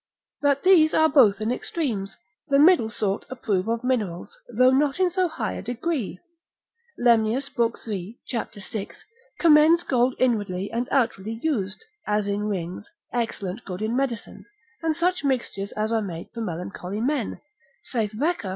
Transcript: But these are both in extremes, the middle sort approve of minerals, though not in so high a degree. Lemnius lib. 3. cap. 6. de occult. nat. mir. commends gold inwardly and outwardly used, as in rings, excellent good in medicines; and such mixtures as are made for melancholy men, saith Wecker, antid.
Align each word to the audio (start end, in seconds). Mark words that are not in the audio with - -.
But 0.41 0.63
these 0.63 0.95
are 0.95 1.07
both 1.07 1.39
in 1.41 1.51
extremes, 1.51 2.17
the 2.47 2.57
middle 2.57 2.89
sort 2.89 3.23
approve 3.29 3.67
of 3.67 3.83
minerals, 3.83 4.39
though 4.49 4.71
not 4.71 4.99
in 4.99 5.11
so 5.11 5.27
high 5.27 5.53
a 5.53 5.61
degree. 5.61 6.17
Lemnius 6.97 7.55
lib. 7.55 7.77
3. 7.77 8.17
cap. 8.27 8.51
6. 8.51 8.71
de 8.71 8.81
occult. 8.81 8.95
nat. 8.95 8.97
mir. 8.97 9.05
commends 9.39 9.83
gold 9.83 10.15
inwardly 10.17 10.71
and 10.71 10.87
outwardly 10.89 11.39
used, 11.43 11.85
as 12.07 12.25
in 12.27 12.45
rings, 12.45 12.89
excellent 13.13 13.63
good 13.63 13.83
in 13.83 13.95
medicines; 13.95 14.47
and 14.81 14.97
such 14.97 15.23
mixtures 15.23 15.71
as 15.73 15.91
are 15.91 16.01
made 16.01 16.31
for 16.33 16.41
melancholy 16.41 16.99
men, 16.99 17.39
saith 17.83 18.09
Wecker, 18.15 18.39
antid. 18.41 18.49